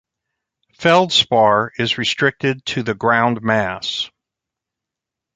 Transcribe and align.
Feldspar 0.79 1.69
is 1.77 1.99
restricted 1.99 2.65
to 2.65 2.81
the 2.81 2.95
ground 2.95 3.43
mass. 3.43 4.09